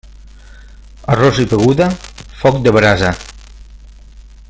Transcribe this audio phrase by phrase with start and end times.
[1.15, 1.91] Arròs i beguda,
[2.41, 3.13] foc de brasa.